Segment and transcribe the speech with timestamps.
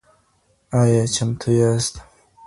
[0.81, 1.95] آیا چمتو یاست؟